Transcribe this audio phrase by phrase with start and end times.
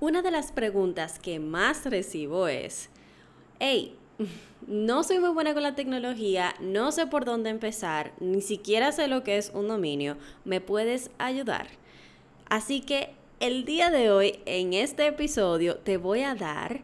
[0.00, 2.88] Una de las preguntas que más recibo es,
[3.58, 3.96] hey,
[4.68, 9.08] no soy muy buena con la tecnología, no sé por dónde empezar, ni siquiera sé
[9.08, 11.66] lo que es un dominio, ¿me puedes ayudar?
[12.48, 16.82] Así que el día de hoy, en este episodio, te voy a dar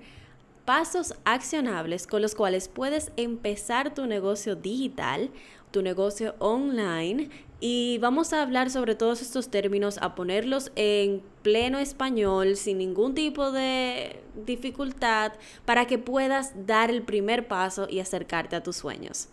[0.64, 5.30] pasos accionables con los cuales puedes empezar tu negocio digital,
[5.70, 7.30] tu negocio online
[7.66, 13.14] y vamos a hablar sobre todos estos términos, a ponerlos en pleno español, sin ningún
[13.14, 15.32] tipo de dificultad,
[15.64, 19.28] para que puedas dar el primer paso y acercarte a tus sueños.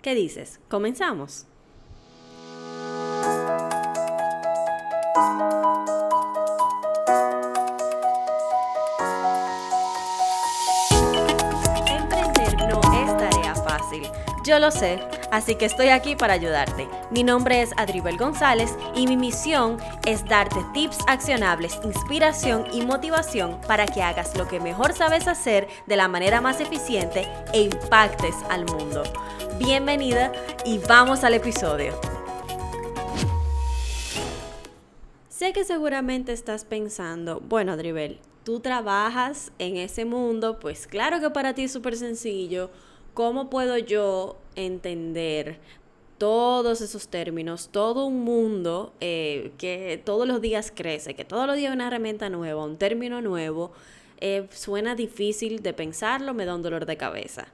[0.00, 0.60] ¿Qué dices?
[0.68, 1.46] ¿Comenzamos?
[11.84, 14.04] Emprender no es tarea fácil.
[14.44, 15.00] Yo lo sé
[15.34, 16.88] así que estoy aquí para ayudarte.
[17.10, 23.60] Mi nombre es Adribel González y mi misión es darte tips accionables, inspiración y motivación
[23.66, 28.36] para que hagas lo que mejor sabes hacer de la manera más eficiente e impactes
[28.48, 29.02] al mundo.
[29.58, 30.30] Bienvenida
[30.64, 31.98] y vamos al episodio.
[35.28, 41.30] Sé que seguramente estás pensando, bueno Adribel, tú trabajas en ese mundo, pues claro que
[41.30, 42.70] para ti es súper sencillo
[43.14, 45.58] ¿cómo puedo yo entender
[46.18, 51.56] todos esos términos, todo un mundo eh, que todos los días crece, que todos los
[51.56, 53.72] días una herramienta nueva, un término nuevo,
[54.20, 57.48] eh, suena difícil de pensarlo, me da un dolor de cabeza.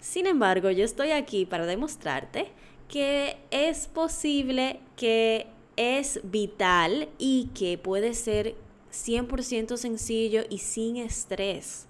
[0.00, 2.48] Sin embargo, yo estoy aquí para demostrarte
[2.88, 5.46] que es posible, que
[5.76, 8.54] es vital y que puede ser
[8.92, 11.88] 100% sencillo y sin estrés.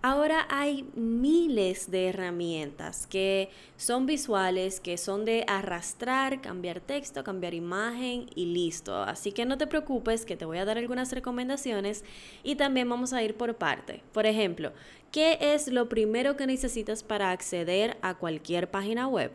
[0.00, 7.52] Ahora hay miles de herramientas que son visuales, que son de arrastrar, cambiar texto, cambiar
[7.52, 8.94] imagen y listo.
[8.94, 12.04] Así que no te preocupes que te voy a dar algunas recomendaciones
[12.44, 14.04] y también vamos a ir por parte.
[14.12, 14.72] Por ejemplo,
[15.10, 19.32] ¿qué es lo primero que necesitas para acceder a cualquier página web?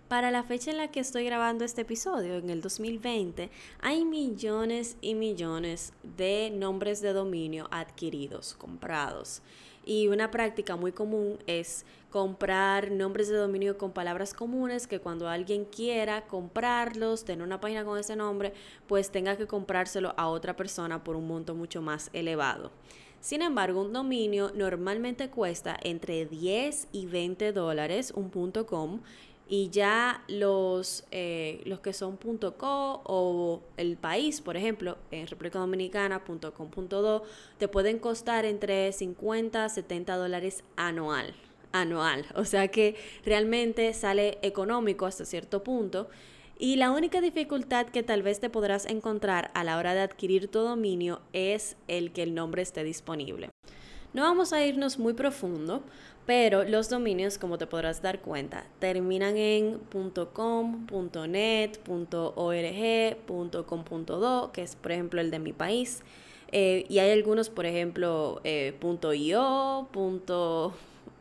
[0.09, 3.49] Para la fecha en la que estoy grabando este episodio, en el 2020,
[3.81, 9.41] hay millones y millones de nombres de dominio adquiridos, comprados.
[9.85, 15.29] Y una práctica muy común es comprar nombres de dominio con palabras comunes que cuando
[15.29, 18.53] alguien quiera comprarlos, tener una página con ese nombre,
[18.87, 22.71] pues tenga que comprárselo a otra persona por un monto mucho más elevado.
[23.21, 29.01] Sin embargo, un dominio normalmente cuesta entre 10 y 20 dólares, un punto .com,
[29.53, 35.59] y ya los, eh, los que son .co o el país, por ejemplo, en República
[35.59, 37.23] Dominicana, .com.do,
[37.59, 41.35] te pueden costar entre 50 a 70 dólares anual.
[41.73, 42.25] Anual.
[42.35, 42.97] O sea que
[43.27, 46.09] realmente sale económico hasta cierto punto.
[46.59, 50.49] Y la única dificultad que tal vez te podrás encontrar a la hora de adquirir
[50.49, 53.51] tu dominio es el que el nombre esté disponible.
[54.15, 55.83] No vamos a irnos muy profundo,
[56.27, 59.81] pero los dominios, como te podrás dar cuenta, terminan en
[60.33, 60.87] .com,
[61.29, 63.17] .net, .org,
[63.67, 66.03] .com.do, que es por ejemplo el de mi país.
[66.53, 68.75] Eh, y hay algunos, por ejemplo, eh,
[69.15, 69.89] .io,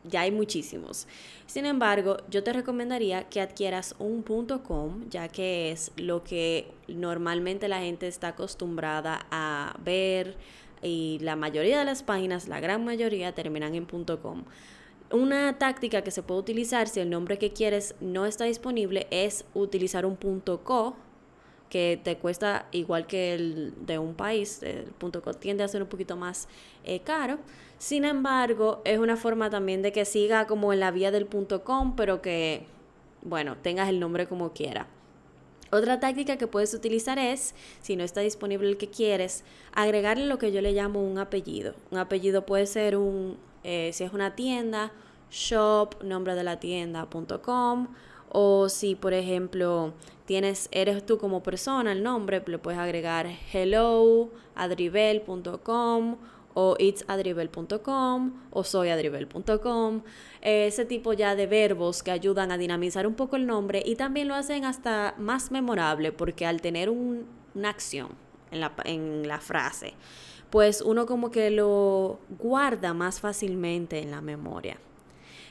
[0.04, 1.08] ya hay muchísimos.
[1.46, 7.68] Sin embargo, yo te recomendaría que adquieras un .com, ya que es lo que normalmente
[7.68, 10.36] la gente está acostumbrada a ver
[10.82, 14.44] y la mayoría de las páginas, la gran mayoría, terminan en .com.
[15.12, 19.44] Una táctica que se puede utilizar si el nombre que quieres no está disponible es
[19.54, 20.96] utilizar un .co
[21.70, 25.90] que te cuesta igual que el de un país, el .co tiende a ser un
[25.90, 26.48] poquito más
[26.86, 27.40] eh, caro.
[27.78, 31.28] Sin embargo, es una forma también de que siga como en la vía del
[31.64, 32.66] .com, pero que,
[33.22, 34.88] bueno, tengas el nombre como quiera.
[35.72, 39.44] Otra táctica que puedes utilizar es, si no está disponible el que quieres,
[39.74, 41.74] agregarle lo que yo le llamo un apellido.
[41.90, 44.92] Un apellido puede ser un eh, si es una tienda,
[45.32, 47.88] shop, nombre de la tienda.com
[48.30, 49.94] O si, por ejemplo,
[50.26, 56.18] tienes, eres tú como persona el nombre, le puedes agregar helloadribel.com
[56.54, 60.02] o itsadribel.com o soyadribel.com.
[60.42, 64.28] Ese tipo ya de verbos que ayudan a dinamizar un poco el nombre y también
[64.28, 68.10] lo hacen hasta más memorable porque al tener una acción
[68.52, 69.94] en la, en la frase,
[70.52, 74.78] pues uno como que lo guarda más fácilmente en la memoria.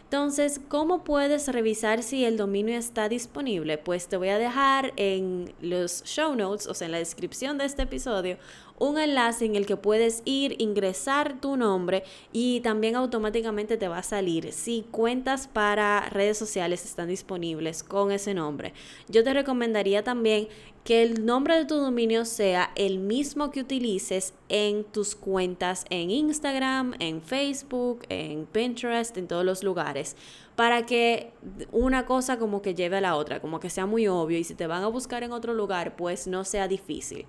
[0.04, 3.78] Entonces, ¿cómo puedes revisar si el dominio está disponible?
[3.78, 7.64] Pues te voy a dejar en los show notes, o sea, en la descripción de
[7.64, 8.36] este episodio,
[8.80, 13.98] un enlace en el que puedes ir, ingresar tu nombre y también automáticamente te va
[13.98, 18.72] a salir si cuentas para redes sociales están disponibles con ese nombre.
[19.08, 20.48] Yo te recomendaría también
[20.82, 26.10] que el nombre de tu dominio sea el mismo que utilices en tus cuentas en
[26.10, 30.16] Instagram, en Facebook, en Pinterest, en todos los lugares,
[30.56, 31.32] para que
[31.70, 34.54] una cosa como que lleve a la otra, como que sea muy obvio y si
[34.54, 37.26] te van a buscar en otro lugar, pues no sea difícil.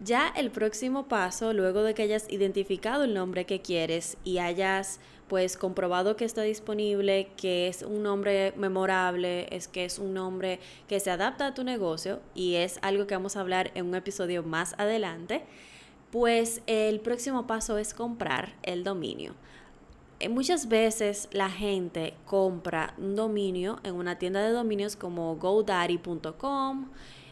[0.00, 5.00] Ya el próximo paso, luego de que hayas identificado el nombre que quieres y hayas
[5.28, 10.60] pues comprobado que está disponible, que es un nombre memorable, es que es un nombre
[10.88, 13.94] que se adapta a tu negocio y es algo que vamos a hablar en un
[13.94, 15.44] episodio más adelante,
[16.10, 19.34] pues el próximo paso es comprar el dominio.
[20.20, 26.90] Eh, muchas veces la gente compra un dominio en una tienda de dominios como godaddy.com,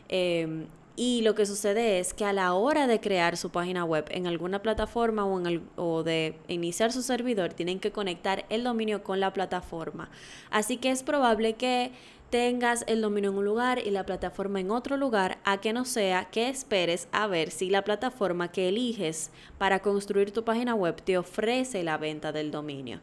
[0.08, 0.67] eh,
[0.97, 4.27] y lo que sucede es que a la hora de crear su página web en
[4.27, 9.03] alguna plataforma o, en el, o de iniciar su servidor, tienen que conectar el dominio
[9.03, 10.11] con la plataforma.
[10.50, 11.93] Así que es probable que
[12.29, 15.85] tengas el dominio en un lugar y la plataforma en otro lugar, a que no
[15.85, 21.03] sea que esperes a ver si la plataforma que eliges para construir tu página web
[21.03, 23.00] te ofrece la venta del dominio.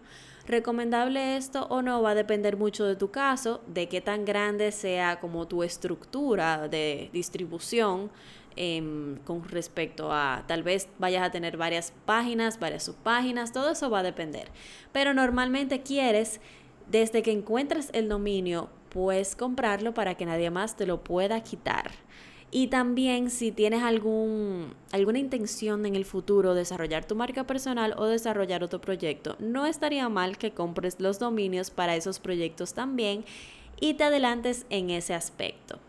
[0.49, 4.71] Recomendable esto o no va a depender mucho de tu caso, de qué tan grande
[4.71, 8.09] sea como tu estructura de distribución
[8.55, 13.91] em, con respecto a tal vez vayas a tener varias páginas, varias subpáginas, todo eso
[13.91, 14.47] va a depender.
[14.91, 16.41] Pero normalmente quieres,
[16.89, 21.91] desde que encuentres el dominio, pues comprarlo para que nadie más te lo pueda quitar.
[22.51, 28.05] Y también si tienes algún, alguna intención en el futuro desarrollar tu marca personal o
[28.05, 33.23] desarrollar otro proyecto, no estaría mal que compres los dominios para esos proyectos también
[33.79, 35.79] y te adelantes en ese aspecto.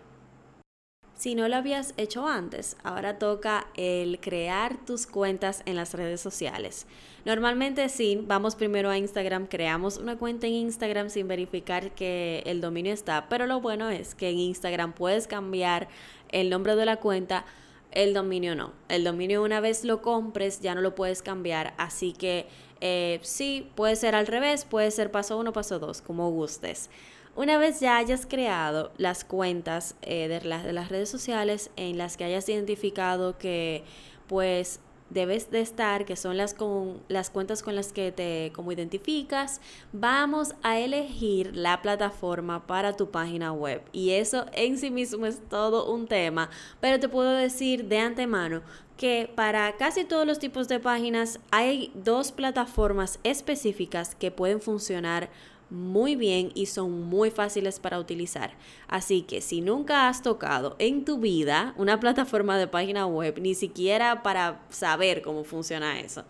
[1.21, 6.23] Si no lo habías hecho antes, ahora toca el crear tus cuentas en las redes
[6.23, 6.87] sociales.
[7.27, 12.63] Normalmente sí, vamos primero a Instagram, creamos una cuenta en Instagram sin verificar que el
[12.63, 15.89] dominio está, pero lo bueno es que en Instagram puedes cambiar
[16.33, 17.45] el nombre de la cuenta,
[17.93, 18.73] el dominio no.
[18.89, 22.47] El dominio una vez lo compres ya no lo puedes cambiar, así que
[22.81, 26.91] eh, sí, puede ser al revés, puede ser paso uno, paso dos, como gustes.
[27.37, 32.17] Una vez ya hayas creado las cuentas eh, de, de las redes sociales en las
[32.17, 33.85] que hayas identificado que
[34.27, 34.81] pues
[35.11, 39.61] debes de estar, que son las, con, las cuentas con las que te como identificas,
[39.93, 43.83] vamos a elegir la plataforma para tu página web.
[43.93, 48.63] Y eso en sí mismo es todo un tema, pero te puedo decir de antemano
[48.97, 55.31] que para casi todos los tipos de páginas hay dos plataformas específicas que pueden funcionar
[55.71, 58.53] muy bien y son muy fáciles para utilizar.
[58.89, 63.55] Así que si nunca has tocado en tu vida una plataforma de página web, ni
[63.55, 66.25] siquiera para saber cómo funciona eso,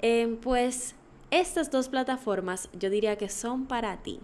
[0.00, 0.94] eh, pues
[1.30, 4.20] estas dos plataformas yo diría que son para ti.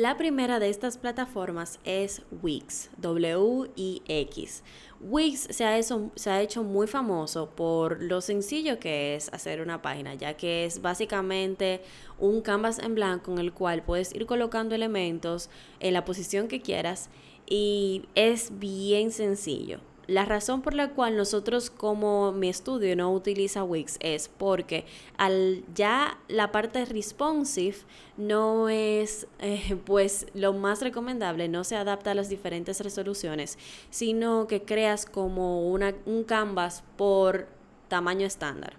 [0.00, 4.62] La primera de estas plataformas es Wix, W-I-X.
[4.98, 9.60] Wix se ha, hecho, se ha hecho muy famoso por lo sencillo que es hacer
[9.60, 11.82] una página, ya que es básicamente
[12.18, 16.62] un canvas en blanco en el cual puedes ir colocando elementos en la posición que
[16.62, 17.10] quieras
[17.46, 19.80] y es bien sencillo.
[20.10, 24.84] La razón por la cual nosotros como mi estudio no utiliza Wix es porque
[25.16, 27.76] al ya la parte responsive
[28.16, 33.56] no es eh, pues lo más recomendable, no se adapta a las diferentes resoluciones,
[33.90, 37.46] sino que creas como una, un canvas por
[37.86, 38.72] tamaño estándar.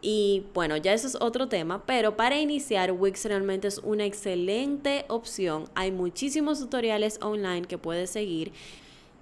[0.00, 5.06] Y bueno, ya eso es otro tema, pero para iniciar Wix realmente es una excelente
[5.08, 5.64] opción.
[5.74, 8.52] Hay muchísimos tutoriales online que puedes seguir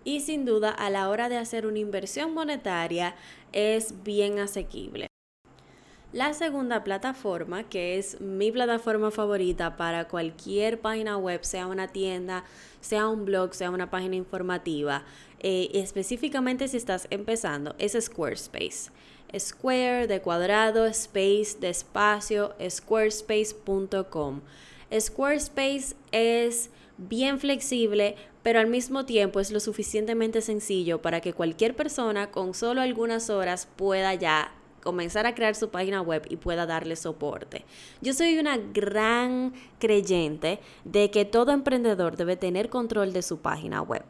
[0.06, 3.16] y sin duda a la hora de hacer una inversión monetaria
[3.52, 5.08] es bien asequible.
[6.12, 12.44] La segunda plataforma, que es mi plataforma favorita para cualquier página web, sea una tienda,
[12.80, 15.02] sea un blog, sea una página informativa,
[15.40, 18.92] eh, específicamente si estás empezando, es Squarespace.
[19.36, 24.40] Square de cuadrado, space de espacio, squarespace.com.
[24.98, 28.14] Squarespace es bien flexible,
[28.46, 33.28] pero al mismo tiempo es lo suficientemente sencillo para que cualquier persona con solo algunas
[33.28, 34.52] horas pueda ya
[34.84, 37.64] comenzar a crear su página web y pueda darle soporte.
[38.02, 43.82] Yo soy una gran creyente de que todo emprendedor debe tener control de su página
[43.82, 44.04] web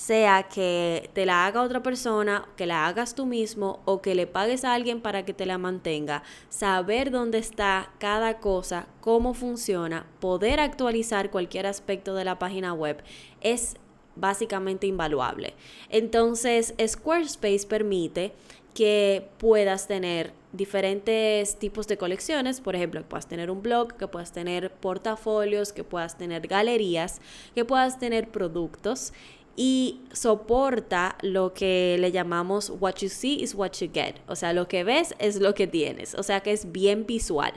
[0.00, 4.26] sea que te la haga otra persona, que la hagas tú mismo o que le
[4.26, 10.06] pagues a alguien para que te la mantenga, saber dónde está cada cosa, cómo funciona,
[10.18, 13.02] poder actualizar cualquier aspecto de la página web
[13.42, 13.76] es
[14.16, 15.52] básicamente invaluable.
[15.90, 18.32] Entonces, Squarespace permite
[18.72, 24.08] que puedas tener diferentes tipos de colecciones, por ejemplo, que puedas tener un blog, que
[24.08, 27.20] puedas tener portafolios, que puedas tener galerías,
[27.54, 29.12] que puedas tener productos
[29.56, 34.52] y soporta lo que le llamamos what you see is what you get, o sea,
[34.52, 37.52] lo que ves es lo que tienes, o sea que es bien visual.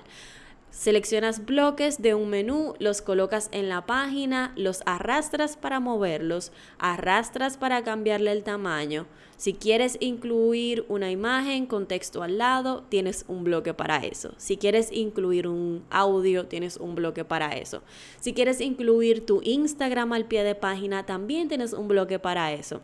[0.73, 7.57] Seleccionas bloques de un menú, los colocas en la página, los arrastras para moverlos, arrastras
[7.57, 9.05] para cambiarle el tamaño.
[9.37, 14.33] Si quieres incluir una imagen con texto al lado, tienes un bloque para eso.
[14.37, 17.83] Si quieres incluir un audio, tienes un bloque para eso.
[18.19, 22.81] Si quieres incluir tu Instagram al pie de página, también tienes un bloque para eso.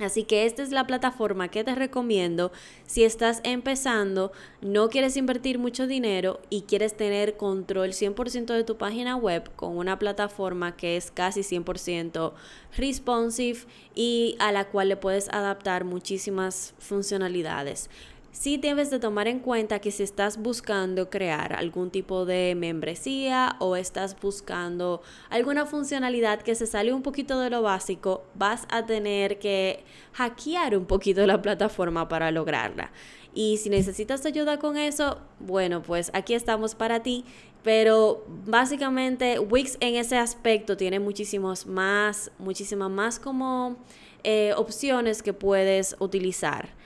[0.00, 2.52] Así que esta es la plataforma que te recomiendo.
[2.86, 8.76] Si estás empezando, no quieres invertir mucho dinero y quieres tener control 100% de tu
[8.76, 12.32] página web con una plataforma que es casi 100%
[12.76, 13.60] responsive
[13.94, 17.90] y a la cual le puedes adaptar muchísimas funcionalidades
[18.38, 23.56] sí debes de tomar en cuenta que si estás buscando crear algún tipo de membresía
[23.58, 28.86] o estás buscando alguna funcionalidad que se sale un poquito de lo básico, vas a
[28.86, 32.92] tener que hackear un poquito la plataforma para lograrla.
[33.34, 37.24] Y si necesitas ayuda con eso, bueno, pues aquí estamos para ti.
[37.64, 43.76] Pero básicamente Wix en ese aspecto tiene muchísimos más, muchísimas más como
[44.22, 46.77] eh, opciones que puedes utilizar.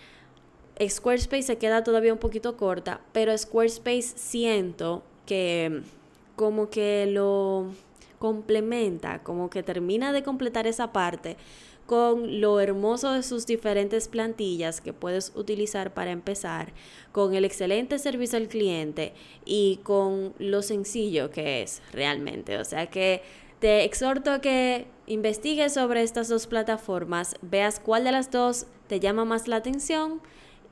[0.81, 5.83] Squarespace se queda todavía un poquito corta, pero Squarespace siento que
[6.37, 7.67] como que lo
[8.19, 11.37] complementa, como que termina de completar esa parte
[11.87, 16.73] con lo hermoso de sus diferentes plantillas que puedes utilizar para empezar,
[17.11, 19.13] con el excelente servicio al cliente
[19.45, 22.59] y con lo sencillo que es realmente.
[22.59, 23.23] O sea que
[23.59, 29.01] te exhorto a que investigues sobre estas dos plataformas, veas cuál de las dos te
[29.01, 30.21] llama más la atención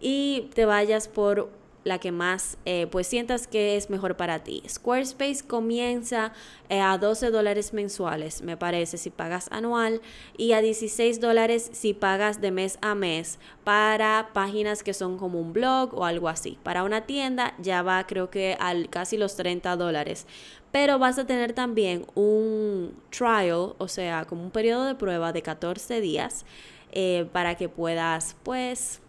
[0.00, 1.50] y te vayas por
[1.84, 4.62] la que más eh, pues sientas que es mejor para ti.
[4.68, 6.32] Squarespace comienza
[6.68, 10.00] eh, a 12 dólares mensuales, me parece, si pagas anual
[10.36, 15.40] y a 16 dólares si pagas de mes a mes para páginas que son como
[15.40, 16.58] un blog o algo así.
[16.62, 20.26] Para una tienda ya va creo que al casi los 30 dólares.
[20.72, 25.42] Pero vas a tener también un trial, o sea, como un periodo de prueba de
[25.42, 26.44] 14 días
[26.92, 28.99] eh, para que puedas pues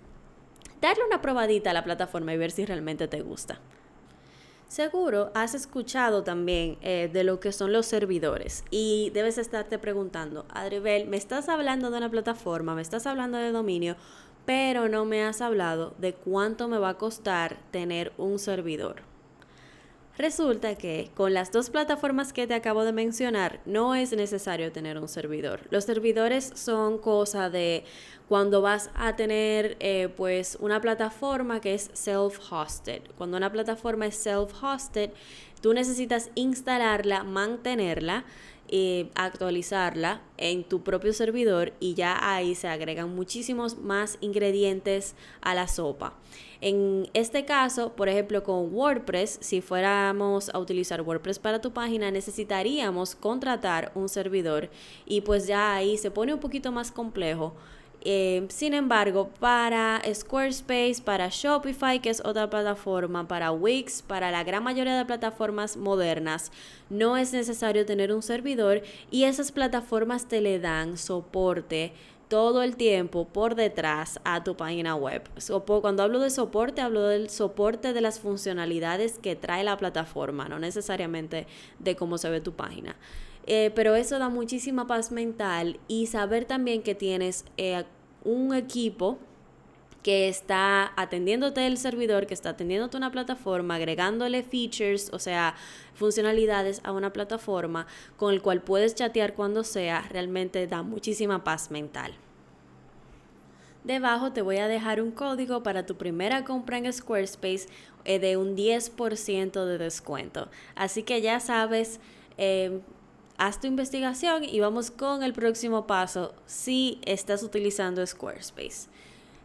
[0.82, 3.60] darle una probadita a la plataforma y ver si realmente te gusta.
[4.68, 10.46] Seguro has escuchado también eh, de lo que son los servidores y debes estarte preguntando,
[10.50, 13.98] Adribel, me estás hablando de una plataforma, me estás hablando de dominio,
[14.46, 19.11] pero no me has hablado de cuánto me va a costar tener un servidor.
[20.18, 24.98] Resulta que con las dos plataformas que te acabo de mencionar no es necesario tener
[24.98, 25.62] un servidor.
[25.72, 27.86] Los servidores son cosa de
[28.28, 33.02] cuando vas a tener eh, pues una plataforma que es self-hosted.
[33.18, 35.12] Cuando una plataforma es self-hosted,
[35.62, 38.26] tú necesitas instalarla, mantenerla
[39.16, 45.68] actualizarla en tu propio servidor y ya ahí se agregan muchísimos más ingredientes a la
[45.68, 46.14] sopa.
[46.62, 52.12] En este caso, por ejemplo, con WordPress, si fuéramos a utilizar WordPress para tu página,
[52.12, 54.70] necesitaríamos contratar un servidor
[55.08, 57.54] y pues ya ahí se pone un poquito más complejo.
[58.04, 64.44] Eh, sin embargo, para Squarespace, para Shopify, que es otra plataforma, para Wix, para la
[64.44, 66.52] gran mayoría de plataformas modernas,
[66.90, 71.94] no es necesario tener un servidor y esas plataformas te le dan soporte
[72.32, 75.22] todo el tiempo por detrás a tu página web.
[75.82, 80.58] Cuando hablo de soporte, hablo del soporte de las funcionalidades que trae la plataforma, no
[80.58, 81.46] necesariamente
[81.80, 82.96] de cómo se ve tu página.
[83.48, 87.84] Eh, pero eso da muchísima paz mental y saber también que tienes eh,
[88.24, 89.20] un equipo
[90.04, 95.56] que está atendiéndote el servidor, que está atendiéndote una plataforma, agregándole features, o sea,
[95.94, 101.70] funcionalidades a una plataforma con el cual puedes chatear cuando sea, realmente da muchísima paz
[101.70, 102.14] mental.
[103.84, 107.68] Debajo te voy a dejar un código para tu primera compra en Squarespace
[108.06, 110.50] eh, de un 10% de descuento.
[110.76, 112.00] Así que ya sabes,
[113.38, 118.88] haz tu investigación y vamos con el próximo paso si estás utilizando Squarespace.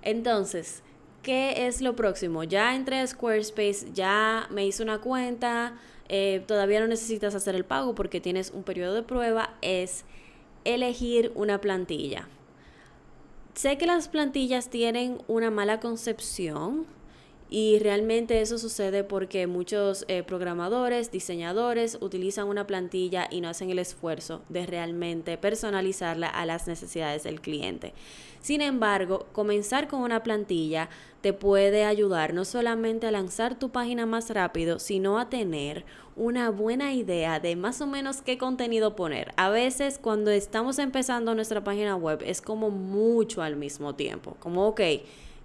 [0.07, 0.85] Entonces,
[1.25, 2.45] ¿qué es lo próximo?
[2.45, 5.75] Ya entré a Squarespace, ya me hice una cuenta,
[6.09, 10.05] eh, todavía no necesitas hacer el pago porque tienes un periodo de prueba, es
[10.65, 12.29] elegir una plantilla.
[13.55, 16.87] Sé que las plantillas tienen una mala concepción
[17.49, 23.71] y realmente eso sucede porque muchos eh, programadores, diseñadores utilizan una plantilla y no hacen
[23.71, 27.93] el esfuerzo de realmente personalizarla a las necesidades del cliente.
[28.41, 30.89] Sin embargo, comenzar con una plantilla
[31.21, 35.85] te puede ayudar no solamente a lanzar tu página más rápido, sino a tener
[36.17, 39.33] una buena idea de más o menos qué contenido poner.
[39.37, 44.67] A veces cuando estamos empezando nuestra página web es como mucho al mismo tiempo, como,
[44.69, 44.81] ok,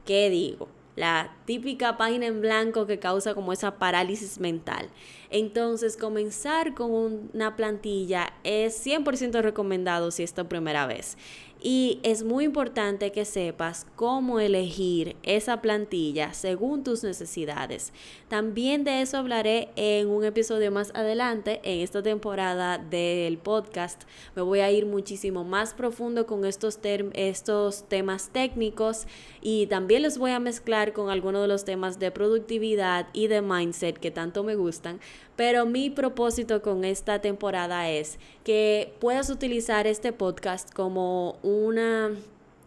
[0.05, 0.67] ¿qué digo?
[0.95, 4.89] La típica página en blanco que causa como esa parálisis mental.
[5.29, 11.17] Entonces, comenzar con una plantilla es 100% recomendado si es tu primera vez.
[11.63, 17.93] Y es muy importante que sepas cómo elegir esa plantilla según tus necesidades.
[18.29, 24.03] También de eso hablaré en un episodio más adelante en esta temporada del podcast.
[24.35, 26.79] Me voy a ir muchísimo más profundo con estos,
[27.13, 29.05] estos temas técnicos
[29.39, 33.43] y también les voy a mezclar con algunos de los temas de productividad y de
[33.43, 34.99] mindset que tanto me gustan
[35.41, 42.11] pero mi propósito con esta temporada es que puedas utilizar este podcast como una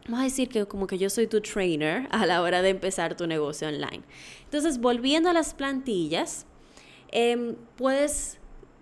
[0.06, 3.16] vamos a decir que como que yo soy tu trainer a la hora de empezar
[3.16, 4.02] tu negocio online.
[4.44, 6.46] Entonces, volviendo a las plantillas,
[7.10, 8.38] em, puedes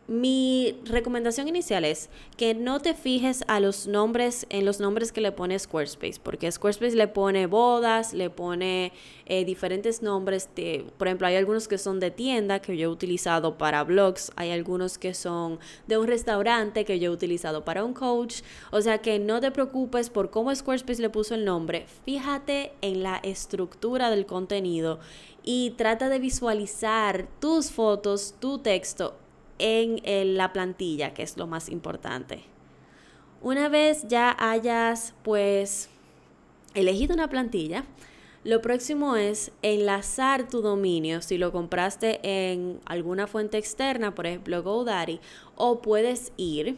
[0.09, 5.21] mi recomendación inicial es que no te fijes a los nombres, en los nombres que
[5.21, 8.93] le pone Squarespace, porque Squarespace le pone bodas, le pone
[9.27, 10.49] eh, diferentes nombres.
[10.57, 14.33] De, por ejemplo, hay algunos que son de tienda que yo he utilizado para blogs,
[14.35, 18.43] hay algunos que son de un restaurante que yo he utilizado para un coach.
[18.73, 23.05] O sea que no te preocupes por cómo Squarespace le puso el nombre, fíjate en
[23.05, 24.99] la estructura del contenido
[25.45, 29.22] y trata de visualizar tus fotos, tu texto
[29.63, 32.43] en la plantilla, que es lo más importante.
[33.41, 35.89] Una vez ya hayas pues
[36.75, 37.85] elegido una plantilla,
[38.45, 44.63] lo próximo es enlazar tu dominio si lo compraste en alguna fuente externa, por ejemplo
[44.65, 45.21] GoDaddy,
[45.55, 46.77] o puedes ir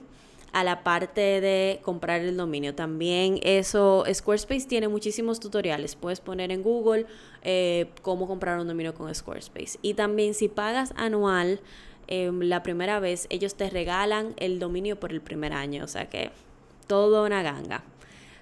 [0.53, 2.75] a la parte de comprar el dominio.
[2.75, 5.97] También eso, Squarespace tiene muchísimos tutoriales.
[5.97, 7.07] Puedes poner en Google
[7.43, 9.79] eh, cómo comprar un dominio con Squarespace.
[9.83, 11.61] Y también si pagas anual,
[12.07, 16.09] Em, la primera vez, ellos te regalan el dominio por el primer año, o sea
[16.09, 16.31] que
[16.87, 17.83] todo una ganga.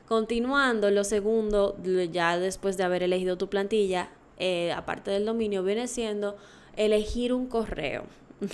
[0.08, 1.76] Continuando, lo segundo,
[2.10, 6.36] ya después de haber elegido tu plantilla, eh, aparte del dominio, viene siendo
[6.76, 8.04] elegir un correo.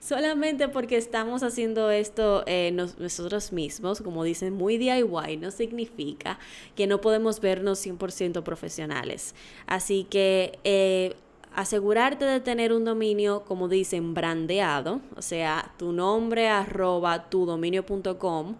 [0.00, 6.38] Solamente porque estamos haciendo esto eh, nosotros mismos, como dicen, muy DIY, no significa
[6.76, 9.34] que no podemos vernos 100% profesionales.
[9.66, 11.14] Así que eh,
[11.54, 18.56] asegurarte de tener un dominio, como dicen, brandeado, o sea, tu nombre arroba tu dominio.com,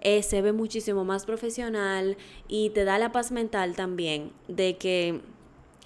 [0.00, 5.20] eh, se ve muchísimo más profesional y te da la paz mental también de que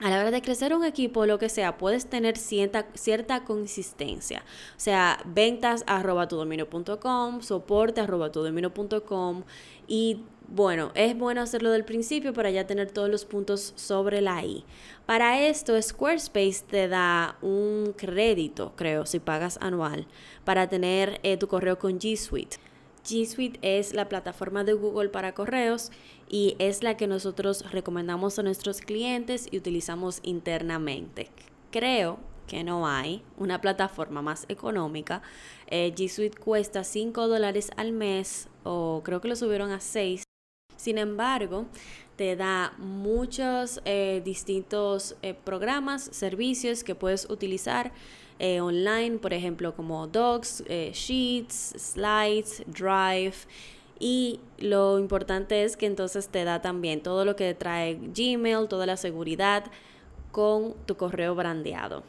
[0.00, 4.42] a la hora de crecer un equipo, lo que sea, puedes tener cierta, cierta consistencia.
[4.76, 9.44] O sea, ventas arroba tu dominio.com, soporte arroba tu dominio.com
[9.86, 10.22] y
[10.54, 14.64] bueno, es bueno hacerlo del principio para ya tener todos los puntos sobre la I.
[15.06, 20.06] Para esto, Squarespace te da un crédito, creo, si pagas anual,
[20.44, 22.58] para tener eh, tu correo con G Suite.
[23.02, 25.90] G Suite es la plataforma de Google para correos
[26.28, 31.30] y es la que nosotros recomendamos a nuestros clientes y utilizamos internamente.
[31.70, 35.22] Creo que no hay una plataforma más económica.
[35.68, 40.24] Eh, G Suite cuesta 5 dólares al mes o creo que lo subieron a 6
[40.76, 41.66] sin embargo,
[42.16, 47.92] te da muchos eh, distintos eh, programas, servicios que puedes utilizar
[48.38, 53.34] eh, online, por ejemplo, como Docs, Sheets, Slides, Drive.
[53.98, 58.84] Y lo importante es que entonces te da también todo lo que trae Gmail, toda
[58.86, 59.64] la seguridad
[60.32, 62.02] con tu correo brandeado.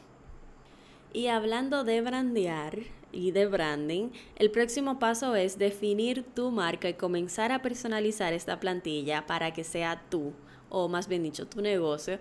[1.12, 2.78] Y hablando de brandear,
[3.14, 8.58] y de branding, el próximo paso es definir tu marca y comenzar a personalizar esta
[8.60, 10.32] plantilla para que sea tú,
[10.68, 12.18] o más bien dicho, tu negocio,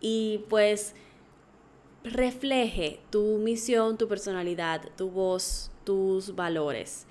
[0.00, 0.94] y pues
[2.04, 7.06] refleje tu misión, tu personalidad, tu voz, tus valores.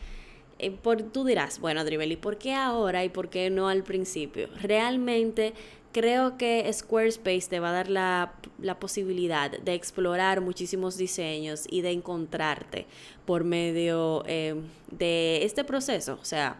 [0.60, 3.84] eh, por, tú dirás, bueno, Dribel, ¿y por qué ahora y por qué no al
[3.84, 4.48] principio?
[4.62, 5.54] Realmente
[5.94, 8.34] creo que Squarespace te va a dar la,
[8.80, 12.86] posibilidad de explorar muchísimos diseños y de encontrarte
[13.26, 14.56] por medio eh,
[14.92, 16.18] de este proceso.
[16.22, 16.58] O sea,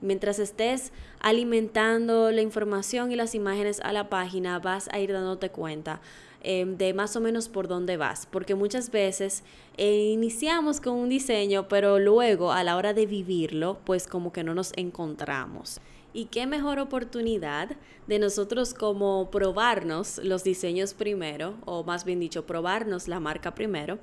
[0.00, 5.50] mientras estés alimentando la información y las imágenes a la página, vas a ir dándote
[5.50, 6.00] cuenta
[6.42, 9.42] em, de más o menos por dónde vas, porque muchas veces
[9.76, 14.44] eh, iniciamos con un diseño, pero luego a la hora de vivirlo, pues como que
[14.44, 15.80] no nos encontramos.
[16.16, 17.76] Y qué mejor oportunidad
[18.06, 23.98] de nosotros como probarnos los diseños primero, o más bien dicho, probarnos la marca primero,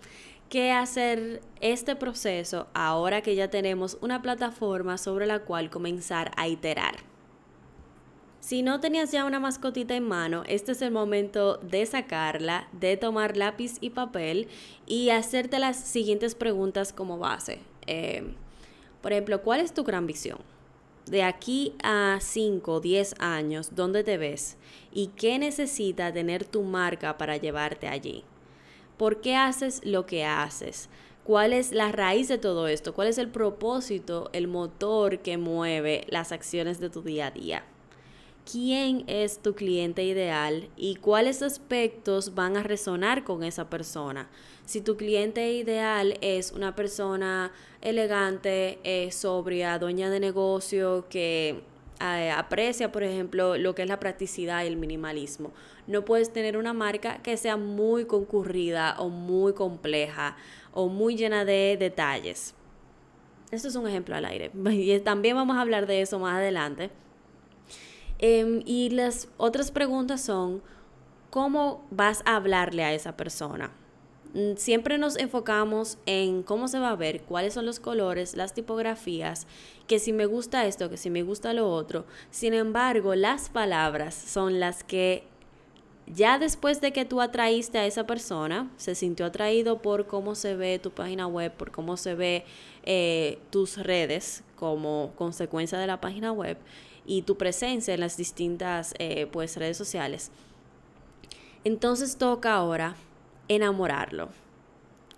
[0.47, 6.47] que hacer este proceso ahora que ya tenemos una plataforma sobre la cual comenzar a
[6.47, 6.97] iterar.
[8.41, 12.95] Si no tenías ya una mascotita en mano, este es el momento de sacarla, de
[12.95, 14.49] tomar lápiz y papel
[14.86, 17.58] y hacerte las siguientes preguntas como base.
[17.88, 18.36] Eh,
[19.02, 20.52] por ejemplo, ¿cuál es tu gran visión?
[21.05, 24.57] De aquí a 5 o 10 años, ¿dónde te ves?
[24.91, 28.23] ¿Y qué necesita tener tu marca para llevarte allí?
[28.97, 30.89] ¿Por qué haces lo que haces?
[31.23, 32.93] ¿Cuál es la raíz de todo esto?
[32.93, 37.63] ¿Cuál es el propósito, el motor que mueve las acciones de tu día a día?
[38.49, 44.29] quién es tu cliente ideal y cuáles aspectos van a resonar con esa persona.
[44.65, 51.62] Si tu cliente ideal es una persona elegante, eh, sobria, dueña de negocio, que
[51.99, 55.52] eh, aprecia, por ejemplo, lo que es la practicidad y el minimalismo.
[55.86, 60.38] No puedes tener una marca que sea muy concurrida o muy compleja
[60.73, 62.56] o muy llena de detalles.
[63.52, 64.52] Esto es un ejemplo al aire.
[64.71, 66.89] Y también vamos a hablar de eso más adelante.
[68.19, 70.62] Em, y las otras preguntas son,
[71.30, 73.71] ¿cómo vas a hablarle a esa persona?
[74.33, 78.53] Mm, siempre nos enfocamos en cómo se va a ver, cuáles son los colores, las
[78.53, 79.45] tipografías,
[79.87, 82.05] que si me gusta esto, que si me gusta lo otro.
[82.31, 85.23] Sin embargo, las palabras son las que
[86.07, 90.55] ya después de que tú atraíste a esa persona, se sintió atraído por cómo se
[90.55, 92.43] ve tu página web, por cómo se ve
[92.83, 96.57] eh, tus redes como consecuencia de la página web,
[97.05, 100.31] y tu presencia en las distintas eh, pues, redes sociales.
[101.63, 102.95] Entonces toca ahora
[103.47, 104.29] enamorarlo.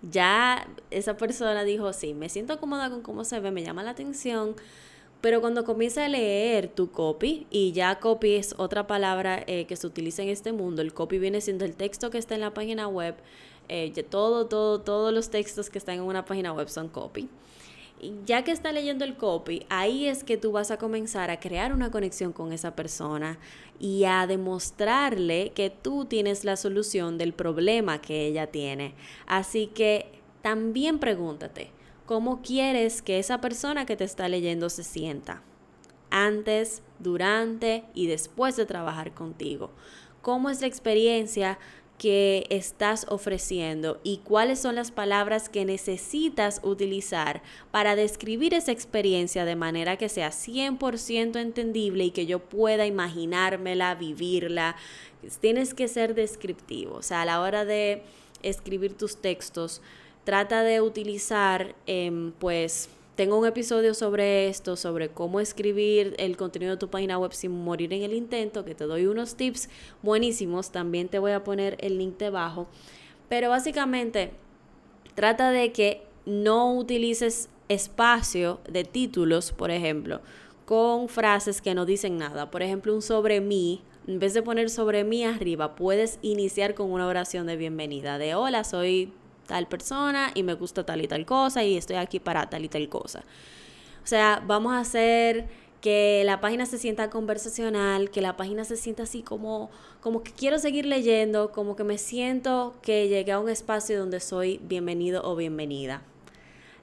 [0.02, 3.90] Ya esa persona dijo, sí, me siento cómoda con cómo se ve, me llama la
[3.90, 4.54] atención,
[5.20, 9.76] pero cuando comienza a leer tu copy, y ya copy es otra palabra eh, que
[9.76, 12.54] se utiliza en este mundo, el copy viene siendo el texto que está en la
[12.54, 13.16] página web,
[13.68, 17.28] eh, todo, todo, todos los textos que están en una página web son copy
[18.24, 21.72] ya que está leyendo el copy, ahí es que tú vas a comenzar a crear
[21.72, 23.38] una conexión con esa persona
[23.78, 28.94] y a demostrarle que tú tienes la solución del problema que ella tiene.
[29.26, 31.70] Así que también pregúntate,
[32.04, 35.42] ¿cómo quieres que esa persona que te está leyendo se sienta?
[36.10, 39.70] Antes, durante y después de trabajar contigo.
[40.22, 41.58] ¿Cómo es la experiencia
[41.98, 49.44] que estás ofreciendo y cuáles son las palabras que necesitas utilizar para describir esa experiencia
[49.44, 54.76] de manera que sea 100% entendible y que yo pueda imaginármela, vivirla.
[55.40, 58.02] Tienes que ser descriptivo, o sea, a la hora de
[58.42, 59.80] escribir tus textos,
[60.24, 66.72] trata de utilizar em, pues tengo un episodio sobre esto, sobre cómo escribir el contenido
[66.72, 69.70] de tu página web sin morir en el intento, que te doy unos tips
[70.02, 70.70] buenísimos.
[70.70, 72.68] También te voy a poner el link debajo.
[73.30, 74.32] Pero básicamente
[75.14, 80.20] trata de que no utilices espacio de títulos, por ejemplo,
[80.66, 82.50] con frases que no dicen nada.
[82.50, 83.82] Por ejemplo, un sobre mí.
[84.06, 88.18] En vez de poner sobre mí arriba, puedes iniciar con una oración de bienvenida.
[88.18, 89.12] De hola, soy
[89.46, 92.68] tal persona y me gusta tal y tal cosa y estoy aquí para tal y
[92.68, 93.24] tal cosa.
[94.02, 95.48] O sea, vamos a hacer
[95.80, 100.32] que la página se sienta conversacional, que la página se sienta así como, como que
[100.32, 105.22] quiero seguir leyendo, como que me siento que llegué a un espacio donde soy bienvenido
[105.24, 106.02] o bienvenida.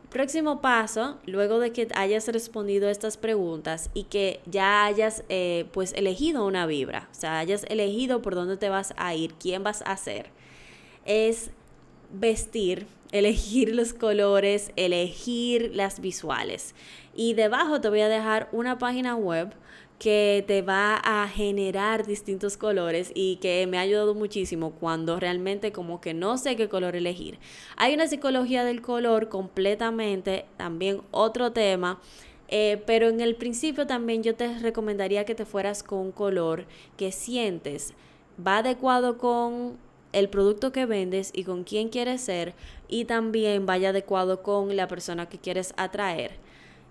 [0.09, 5.91] próximo paso, luego de que hayas respondido estas preguntas y que ya hayas eh, pues
[5.93, 9.81] elegido una vibra, o sea, hayas elegido por dónde te vas a ir, quién vas
[9.85, 10.27] a ser,
[11.05, 11.49] es
[12.13, 16.73] vestir, elegir los colores, elegir las visuales.
[17.15, 19.53] Y debajo te voy a dejar una página web
[19.99, 25.71] que te va a generar distintos colores y que me ha ayudado muchísimo cuando realmente
[25.71, 27.39] como que no sé qué color elegir.
[27.77, 31.99] Hay una psicología del color completamente, también otro tema.
[32.49, 36.65] Eh, pero en el principio también yo te recomendaría que te fueras con un color
[36.97, 37.93] que sientes
[38.45, 39.77] va adecuado con
[40.13, 42.53] el producto que vendes y con quién quieres ser
[42.87, 46.37] y también vaya adecuado con la persona que quieres atraer.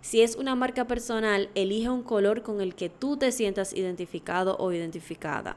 [0.02, 4.56] Si es una marca personal, elige un color con el que tú te sientas identificado
[4.58, 5.56] o identificada.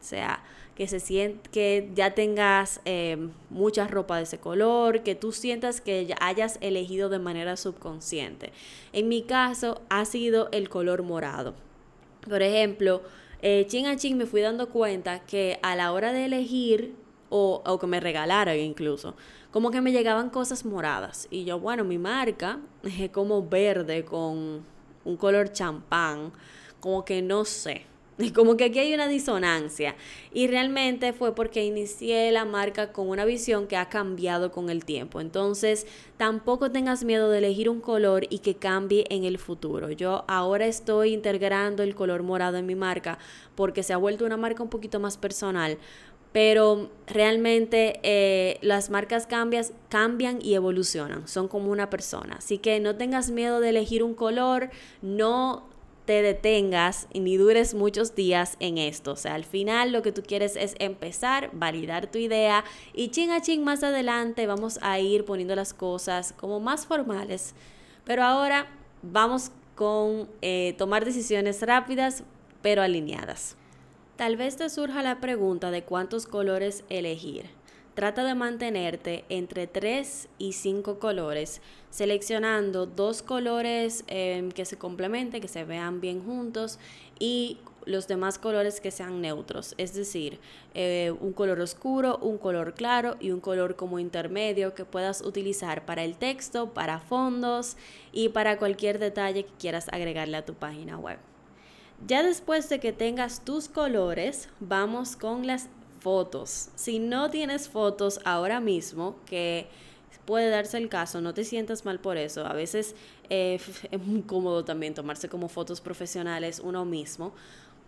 [0.00, 0.42] O sea,
[0.74, 5.80] que se siente, que ya tengas eh, mucha ropa de ese color, que tú sientas
[5.80, 8.52] que ya hayas elegido de manera subconsciente.
[8.92, 11.54] En mi caso ha sido el color morado.
[12.28, 13.02] Por ejemplo,
[13.42, 16.94] eh, chin a chin me fui dando cuenta que a la hora de elegir
[17.28, 19.14] o, o que me regalaran incluso,
[19.50, 21.28] como que me llegaban cosas moradas.
[21.30, 24.64] Y yo, bueno, mi marca es como verde con
[25.04, 26.32] un color champán,
[26.80, 27.86] como que no sé.
[28.34, 29.96] Como que aquí hay una disonancia.
[30.32, 34.84] Y realmente fue porque inicié la marca con una visión que ha cambiado con el
[34.84, 35.20] tiempo.
[35.20, 39.90] Entonces, tampoco tengas miedo de elegir un color y que cambie en el futuro.
[39.90, 43.18] Yo ahora estoy integrando el color morado en mi marca
[43.54, 45.78] porque se ha vuelto una marca un poquito más personal
[46.32, 52.34] pero realmente eh, las marcas cambias, cambian y evolucionan, son como una persona.
[52.40, 54.68] Así que no tengas miedo de elegir un color,
[55.00, 55.66] no
[56.06, 59.12] te detengas y ni dures muchos días en esto.
[59.12, 62.64] O sea, al final lo que tú quieres es empezar, validar tu idea
[62.94, 67.54] y ching a ching más adelante vamos a ir poniendo las cosas como más formales.
[68.04, 68.68] Pero ahora
[69.02, 72.22] vamos con eh, tomar decisiones rápidas
[72.62, 73.56] pero alineadas.
[74.16, 77.50] Tal vez te surja la pregunta de cuántos colores elegir.
[77.96, 85.40] Trata de mantenerte entre 3 y 5 colores, seleccionando dos colores em, que se complementen,
[85.40, 86.78] que se vean bien juntos
[87.18, 87.56] y
[87.86, 90.38] los demás colores que sean neutros, es decir,
[90.74, 95.86] eh, un color oscuro, un color claro y un color como intermedio que puedas utilizar
[95.86, 97.78] para el texto, para fondos
[98.12, 101.16] y para cualquier detalle que quieras agregarle a tu página web.
[102.06, 105.70] Ya después de que tengas tus colores, vamos con las
[106.06, 106.68] fotos.
[106.76, 109.66] Si no tienes fotos ahora mismo, que
[110.24, 112.46] puede darse el caso, no te sientas mal por eso.
[112.46, 112.94] A veces
[113.28, 113.58] eh,
[113.90, 117.32] es muy cómodo también tomarse como fotos profesionales uno mismo.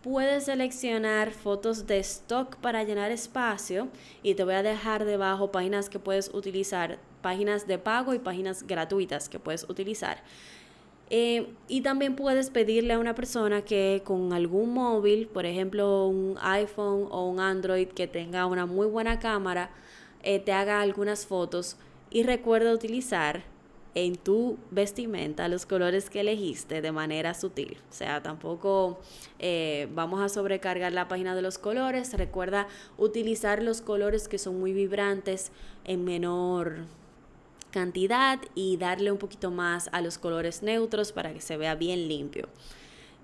[0.02, 3.86] Puedes seleccionar fotos de stock para llenar espacio
[4.24, 8.66] y te voy a dejar debajo páginas que puedes utilizar, páginas de pago y páginas
[8.66, 10.24] gratuitas que puedes utilizar.
[11.10, 16.36] Eh, y también puedes pedirle a una persona que con algún móvil, por ejemplo un
[16.40, 19.70] iPhone o un Android que tenga una muy buena cámara,
[20.22, 21.76] eh, te haga algunas fotos
[22.10, 23.42] y recuerda utilizar
[23.94, 27.78] en tu vestimenta los colores que elegiste de manera sutil.
[27.90, 29.00] O sea, tampoco
[29.38, 32.12] eh, vamos a sobrecargar la página de los colores.
[32.12, 35.52] Recuerda utilizar los colores que son muy vibrantes
[35.84, 36.84] en menor
[37.70, 42.08] cantidad y darle un poquito más a los colores neutros para que se vea bien
[42.08, 42.48] limpio.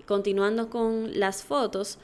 [0.05, 1.97] Continuando con las fotos,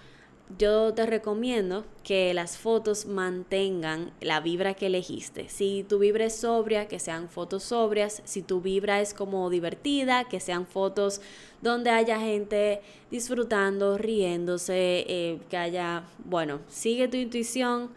[0.57, 5.47] yo te recomiendo que las fotos mantengan la vibra que elegiste.
[5.49, 8.21] Si tu vibra es sobria, que sean fotos sobrias.
[8.25, 11.21] Si tu vibra es como divertida, que sean fotos
[11.61, 17.91] donde haya gente disfrutando, riéndose, eh, que haya, bueno, sigue tu intuición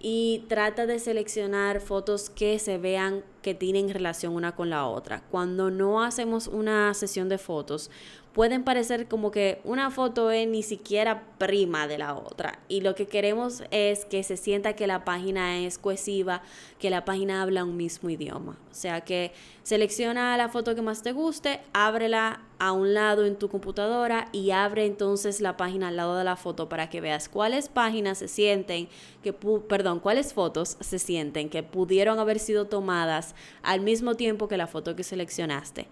[0.00, 5.22] y trata de seleccionar fotos que se vean que tienen relación una con la otra.
[5.30, 7.90] Cuando no hacemos una sesión de fotos,
[8.38, 12.60] pueden parecer como que una foto es ni siquiera prima de la otra.
[12.68, 16.42] Y lo que queremos es que se sienta que la página es cohesiva,
[16.78, 18.56] que la página habla un mismo idioma.
[18.70, 19.32] O sea que
[19.64, 24.52] selecciona la foto que más te guste, ábrela a un lado en tu computadora y
[24.52, 28.28] abre entonces la página al lado de la foto para que veas cuáles páginas se
[28.28, 28.88] sienten
[29.20, 34.56] que perdón, cuáles fotos se sienten que pudieron haber sido tomadas al mismo tiempo que
[34.56, 35.88] la foto que seleccionaste.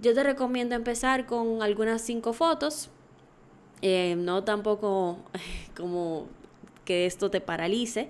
[0.00, 2.88] Yo te recomiendo empezar con algunas cinco fotos,
[3.82, 5.18] eh, no tampoco
[5.76, 6.26] como
[6.84, 8.08] que esto te paralice.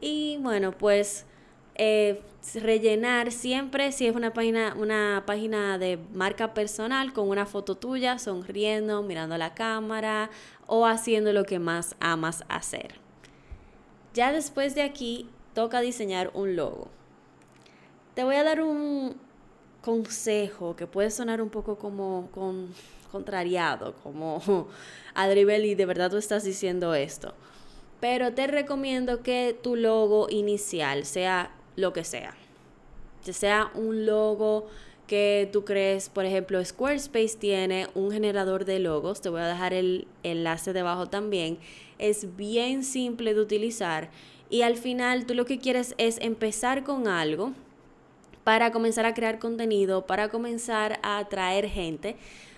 [0.00, 1.26] Y bueno, pues
[1.74, 2.22] eh,
[2.54, 8.18] rellenar siempre si es una página, una página de marca personal con una foto tuya,
[8.18, 10.30] sonriendo, mirando a la cámara
[10.66, 12.94] o haciendo lo que más amas hacer.
[14.14, 16.88] Ya después de aquí toca diseñar un logo.
[18.14, 19.16] Te voy a dar un,
[19.88, 22.68] consejo que puede sonar un poco como con,
[23.10, 24.68] contrariado, como
[25.14, 27.32] Adribel de verdad tú estás diciendo esto.
[27.98, 32.34] Pero te recomiendo que tu logo inicial sea lo que sea.
[33.24, 34.66] Que sea un logo
[35.06, 39.72] que tú crees, por ejemplo, Squarespace tiene un generador de logos, te voy a dejar
[39.72, 41.56] el enlace debajo también.
[41.98, 44.10] Es bien simple de utilizar
[44.50, 47.54] y al final tú lo que quieres es empezar con algo
[48.48, 52.16] para comenzar a crear contenido, para comenzar a atraer gente.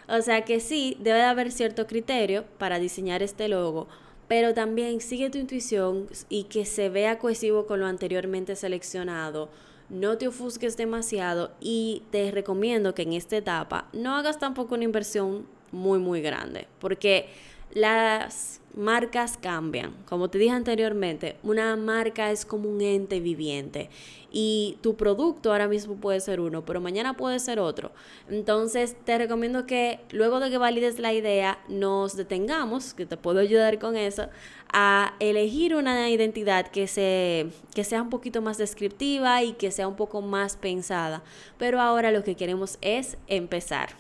[0.08, 3.88] O sea que sí, debe de haber cierto criterio para diseñar este logo,
[4.28, 9.48] pero también sigue tu intuición y que se vea cohesivo con lo anteriormente seleccionado.
[9.88, 14.84] no te ofusques demasiado y te recomiendo que en esta etapa no hagas tampoco una
[14.84, 17.26] inversión muy, muy grande, porque
[17.72, 19.94] las marcas cambian.
[20.08, 23.90] Como te dije anteriormente, una marca es como un ente viviente
[24.32, 27.90] y tu producto ahora mismo puede ser uno, pero mañana puede ser otro.
[28.28, 33.40] Entonces te recomiendo que luego de que valides la idea, nos detengamos, que te puedo
[33.40, 34.28] ayudar con eso,
[34.72, 39.88] a elegir una identidad que, se, que sea un poquito más descriptiva y que sea
[39.88, 41.22] un poco más pensada.
[41.58, 43.90] Pero ahora lo que queremos es empezar.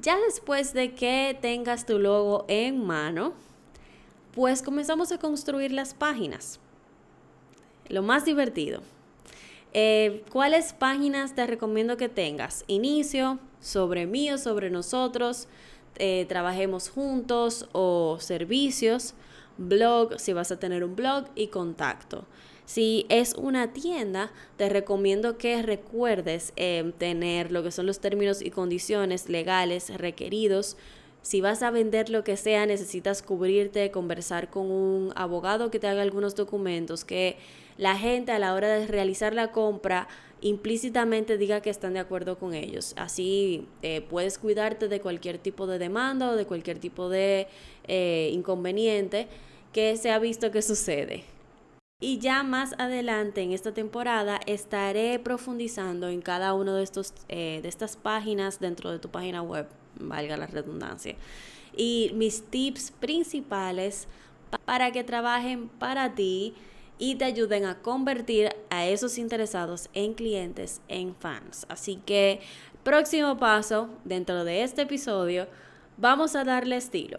[0.00, 3.32] Ya después de que tengas tu logo en mano,
[4.32, 6.60] pues comenzamos a construir las páginas.
[7.88, 8.80] Lo más divertido.
[9.72, 12.64] Eh, ¿Cuáles páginas te recomiendo que tengas?
[12.68, 15.48] Inicio, sobre mí o sobre nosotros,
[15.96, 19.14] eh, trabajemos juntos o servicios,
[19.56, 22.24] blog, si vas a tener un blog y contacto.
[22.68, 28.42] Si es una tienda, te recomiendo que recuerdes eh, tener lo que son los términos
[28.42, 30.76] y condiciones legales requeridos.
[31.22, 35.86] Si vas a vender lo que sea, necesitas cubrirte, conversar con un abogado que te
[35.86, 37.38] haga algunos documentos, que
[37.78, 40.06] la gente a la hora de realizar la compra
[40.42, 42.92] implícitamente diga que están de acuerdo con ellos.
[42.98, 47.46] Así eh, puedes cuidarte de cualquier tipo de demanda o de cualquier tipo de
[47.84, 49.26] eh, inconveniente
[49.72, 51.37] que se ha visto que sucede.
[52.00, 56.88] Y ya más adelante en esta temporada estaré profundizando en cada uno de,
[57.28, 59.66] eh, de estas páginas dentro de tu página web,
[59.98, 61.16] valga la redundancia.
[61.76, 64.06] Y mis tips principales
[64.64, 66.54] para que trabajen para ti
[67.00, 71.66] y te ayuden a convertir a esos interesados en clientes, en fans.
[71.68, 72.38] Así que
[72.84, 75.48] próximo paso dentro de este episodio,
[75.96, 77.18] vamos a darle estilo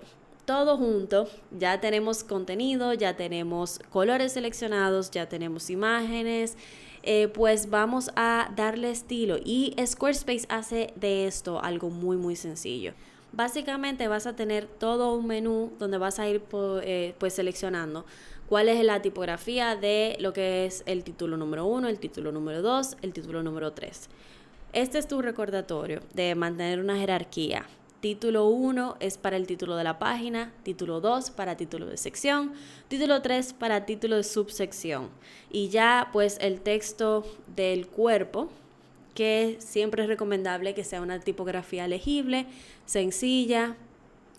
[0.49, 6.57] todo junto, ya tenemos contenido, ya tenemos colores seleccionados, ya tenemos imágenes,
[7.03, 9.37] eh, pues vamos a darle estilo.
[9.37, 12.93] Y Squarespace hace de esto algo muy, muy sencillo.
[13.31, 16.41] Básicamente vas a tener todo un menú donde vas a ir
[16.81, 18.07] eh, pues seleccionando
[18.47, 22.63] cuál es la tipografía de lo que es el título número uno, el título número
[22.63, 24.09] 2, el título número 3.
[24.73, 27.67] Este es tu recordatorio de mantener una jerarquía.
[27.99, 32.53] Título 1 es para el título de la página, título 2 para título de sección,
[32.87, 35.09] título 3 para título de subsección.
[35.51, 37.25] Y ya pues el texto
[37.57, 38.47] del cuerpo,
[39.15, 42.45] que siempre es recomendable que sea una tipografía legible,
[42.85, 43.75] sencilla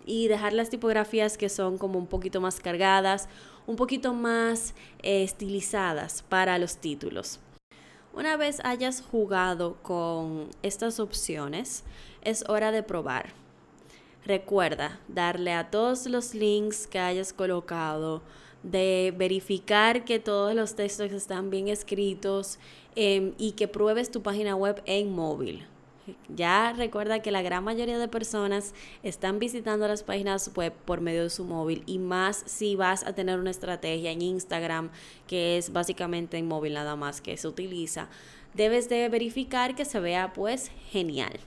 [0.06, 3.28] y dejar las tipografías que son como un poquito más cargadas,
[3.66, 7.40] un poquito más eh, estilizadas para los títulos.
[8.14, 11.84] Una vez hayas jugado con estas opciones,
[12.22, 13.38] es hora de probar.
[14.24, 18.22] Recuerda darle a todos los links que hayas colocado,
[18.62, 22.58] de verificar que todos los textos están bien escritos
[22.94, 25.66] em, y que pruebes tu página web en móvil.
[26.28, 31.22] Ya recuerda que la gran mayoría de personas están visitando las páginas web por medio
[31.22, 34.90] de su móvil y más si vas a tener una estrategia en Instagram
[35.26, 38.08] que es básicamente en móvil nada más que se utiliza.
[38.54, 41.38] Debes de verificar que se vea pues genial.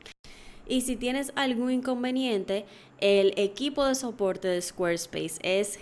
[0.67, 2.65] Y si tienes algún inconveniente,
[2.99, 5.79] el equipo de soporte de Squarespace es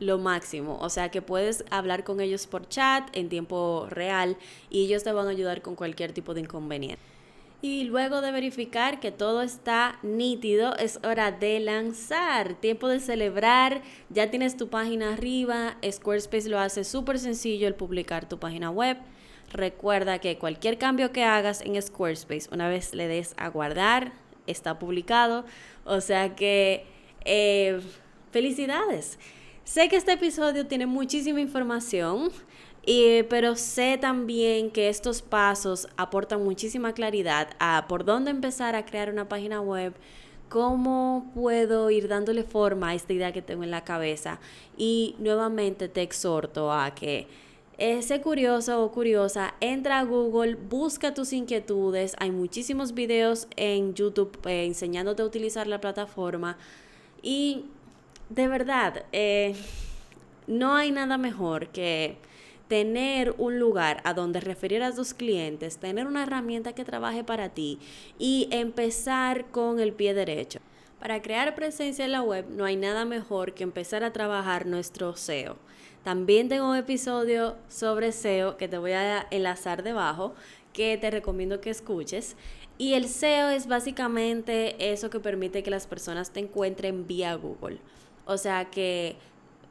[0.00, 0.78] lo máximo.
[0.80, 4.36] O sea que puedes hablar con ellos por chat en tiempo real
[4.70, 7.02] y ellos te van a ayudar con cualquier tipo de inconveniente.
[7.62, 13.80] Y luego de verificar que todo está nítido, es hora de lanzar, tiempo de celebrar,
[14.10, 18.98] ya tienes tu página arriba, Squarespace lo hace súper sencillo el publicar tu página web.
[19.50, 24.12] Recuerda que cualquier cambio que hagas en Squarespace, una vez le des a guardar,
[24.46, 25.44] está publicado.
[25.84, 26.84] O sea que
[27.24, 27.80] eh,
[28.32, 29.18] felicidades.
[29.64, 32.30] Sé que este episodio tiene muchísima información,
[33.30, 39.08] pero sé también que estos pasos aportan muchísima claridad a por dónde empezar a crear
[39.10, 39.94] una página web,
[40.50, 44.38] cómo puedo ir dándole forma a esta idea que tengo en la cabeza.
[44.76, 47.26] Y nuevamente te exhorto a que
[47.78, 52.14] sé curioso o curiosa, entra a Google, busca tus inquietudes.
[52.18, 56.56] Hay muchísimos videos en YouTube eh, enseñándote a utilizar la plataforma.
[57.22, 57.64] Y
[58.28, 59.54] de verdad, eh,
[60.46, 62.16] no hay nada mejor que
[62.68, 67.50] tener un lugar a donde referir a tus clientes, tener una herramienta que trabaje para
[67.50, 67.78] ti
[68.18, 70.60] y empezar con el pie derecho.
[70.98, 75.16] Para crear presencia en la web no hay nada mejor que empezar a trabajar nuestro
[75.16, 75.56] SEO.
[76.04, 80.34] También tengo un episodio sobre SEO que te voy a enlazar debajo,
[80.74, 82.36] que te recomiendo que escuches.
[82.76, 87.78] Y el SEO es básicamente eso que permite que las personas te encuentren vía Google.
[88.26, 89.16] O sea que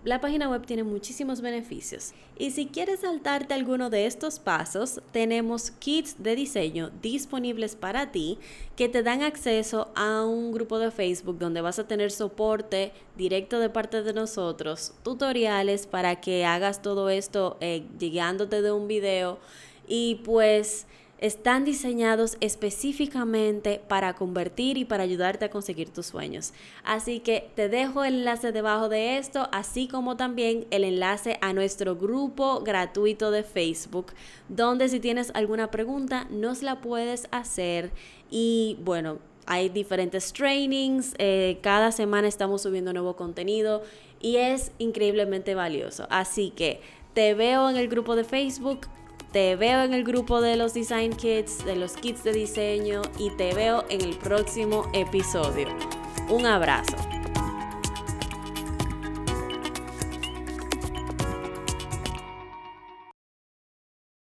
[0.03, 2.11] La página web tiene muchísimos beneficios.
[2.37, 8.37] Y si quieres saltarte alguno de estos pasos, tenemos kits de diseño disponibles para ti
[8.75, 13.59] que te dan acceso a un grupo de Facebook donde vas a tener soporte directo
[13.59, 19.39] de parte de nosotros, tutoriales para que hagas todo esto eh, llegándote de un video
[19.87, 20.85] y pues
[21.19, 26.53] están diseñados específicamente para convertir y para ayudarte a conseguir tus sueños.
[26.83, 31.53] Así que te dejo el enlace debajo de esto, así como también el enlace a
[31.53, 34.07] nuestro grupo gratuito de Facebook,
[34.49, 37.91] donde si tienes alguna pregunta nos la puedes hacer
[38.29, 43.83] y bueno, hay diferentes trainings, eh, cada semana estamos subiendo nuevo contenido
[44.21, 46.07] y es increíblemente valioso.
[46.09, 46.81] Así que
[47.13, 48.87] te veo en el grupo de Facebook,
[49.33, 53.31] te veo en el grupo de los Design Kits, de los kits de diseño y
[53.31, 55.67] te veo en el próximo episodio.
[56.29, 56.95] Un abrazo.